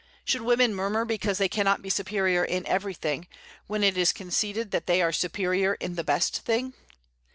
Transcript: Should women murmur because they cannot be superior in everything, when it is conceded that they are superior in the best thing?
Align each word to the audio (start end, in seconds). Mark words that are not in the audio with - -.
Should 0.25 0.41
women 0.41 0.73
murmur 0.73 1.05
because 1.05 1.37
they 1.37 1.47
cannot 1.47 1.83
be 1.83 1.91
superior 1.91 2.43
in 2.43 2.65
everything, 2.65 3.27
when 3.67 3.83
it 3.83 3.95
is 3.99 4.11
conceded 4.13 4.71
that 4.71 4.87
they 4.87 4.99
are 4.99 5.11
superior 5.13 5.75
in 5.75 5.93
the 5.93 6.03
best 6.03 6.39
thing? 6.39 6.73